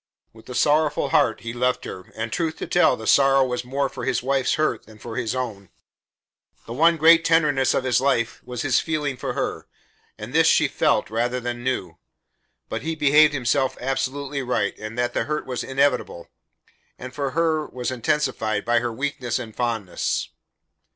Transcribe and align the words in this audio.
With 0.33 0.49
a 0.49 0.55
sorrowful 0.55 1.09
heart 1.09 1.41
he 1.41 1.53
left 1.53 1.85
her, 1.85 2.11
and 2.15 2.31
truth 2.33 2.57
to 2.57 2.65
tell, 2.65 2.97
the 2.97 3.05
sorrow 3.05 3.45
was 3.45 3.63
more 3.63 3.87
for 3.87 4.03
his 4.03 4.23
wife's 4.23 4.55
hurt 4.55 4.87
than 4.87 4.97
for 4.97 5.15
his 5.15 5.35
own. 5.35 5.69
The 6.65 6.73
one 6.73 6.97
great 6.97 7.23
tenderness 7.23 7.75
of 7.75 7.83
his 7.83 8.01
life 8.01 8.41
was 8.43 8.63
his 8.63 8.79
feeling 8.79 9.15
for 9.15 9.33
her, 9.33 9.67
and 10.17 10.33
this 10.33 10.47
she 10.47 10.67
felt 10.67 11.11
rather 11.11 11.39
than 11.39 11.63
knew; 11.63 11.99
but 12.67 12.81
he 12.81 12.95
believed 12.95 13.33
himself 13.35 13.77
absolutely 13.79 14.41
right 14.41 14.75
and 14.79 14.97
that 14.97 15.13
the 15.13 15.25
hurt 15.25 15.45
was 15.45 15.63
inevitable, 15.63 16.27
and 16.97 17.13
for 17.13 17.29
her 17.37 17.67
was 17.67 17.91
intensified 17.91 18.65
by 18.65 18.79
her 18.79 18.91
weakness 18.91 19.37
and 19.37 19.55
fondness. 19.55 20.29